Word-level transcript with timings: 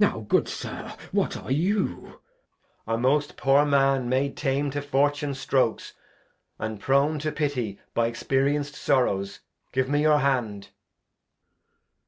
Now, 0.00 0.18
good 0.26 0.48
Sir, 0.48 0.96
what 1.12 1.36
are 1.36 1.52
you? 1.52 2.18
Edg. 2.88 2.94
A 2.94 2.98
most 2.98 3.36
poor 3.36 3.64
Man 3.64 4.08
made 4.08 4.36
tame 4.36 4.68
to 4.72 4.82
Fortune's 4.82 5.38
Strokes, 5.38 5.92
And 6.58 6.80
prone 6.80 7.20
to 7.20 7.30
pity 7.30 7.78
by 7.94 8.10
experienc'd 8.10 8.74
Sorrows; 8.74 9.38
give 9.70 9.88
me 9.88 10.02
your 10.02 10.18
Hand. 10.18 10.70